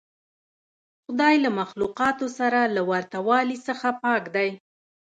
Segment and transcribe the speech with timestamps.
[1.03, 4.49] خدای له مخلوقاتو سره له ورته والي څخه پاک دی.